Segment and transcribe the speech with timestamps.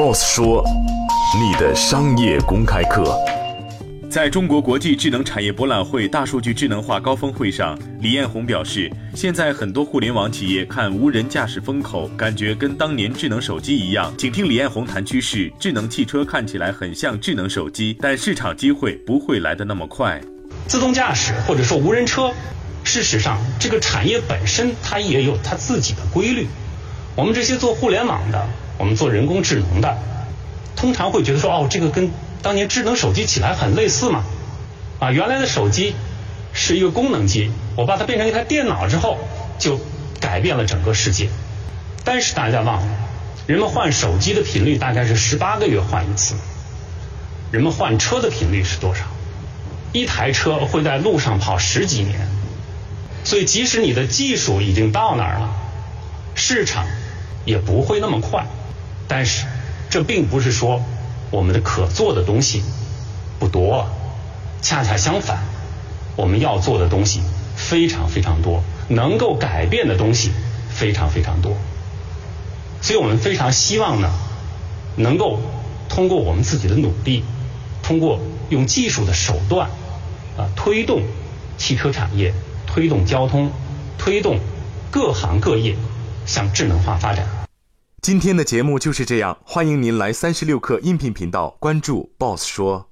[0.00, 0.64] ，Boss 说，
[1.38, 3.14] 你的商业公开课。
[4.10, 14.10] 在中国国际智能产业博览会大数据智能化高峰会上，李彦宏表示，现在很多互联网企业看无人驾驶风口，感觉跟当年智能手机一样。
[14.16, 20.18] 请听李彦宏谈趋势：智能汽车看起来很像智能手机，但市场机会不会来得那么快。
[20.66, 22.32] 自动驾驶或者说无人车，
[22.84, 26.46] 事实上这个产业本身它也有它自己的规律。
[27.14, 28.48] 我们这些做互联网的，
[28.80, 29.98] 我们做人工智能的，
[30.74, 32.10] 通常会觉得说，哦，这个跟
[32.40, 34.24] 当年智能手机起来很类似嘛，
[34.98, 35.94] 啊，原来的手机
[36.54, 39.18] 是一个功能机，我把它变成一台电脑之后，
[39.58, 39.78] 就
[40.18, 41.28] 改变了整个世界。
[42.04, 42.88] 但是大家忘了，
[43.46, 46.34] 人们换手机的频率大概是十八个月换一次，
[47.52, 49.02] 人们换车的频率是多少？
[49.92, 52.26] 一台车会在路上跑十几年，
[53.24, 55.50] 所以即使你的技术已经到那儿了，
[56.34, 56.86] 市场
[57.44, 58.46] 也不会那么快。
[59.10, 59.44] 但是
[59.90, 60.80] 这并不是说。
[61.32, 62.60] 我们的可做的东西
[63.38, 63.86] 不多，
[64.62, 65.38] 恰恰相反，
[66.16, 67.20] 我们要做的东西
[67.54, 70.32] 非常非常多，能够改变的东西
[70.68, 71.56] 非常非常多。
[72.82, 74.10] 所以我们非常希望呢，
[74.96, 75.38] 能够
[75.88, 77.22] 通过我们自己的努力，
[77.80, 78.18] 通过
[78.48, 79.70] 用技术的手段
[80.36, 81.02] 啊，推动
[81.56, 82.34] 汽车产业，
[82.66, 83.52] 推动交通，
[83.98, 84.40] 推动
[84.90, 85.76] 各行各业
[86.26, 87.24] 向智能化发展。
[88.02, 92.89] 今天的节目就是这样，欢迎您来三十六课音频频道关注 Boss 说。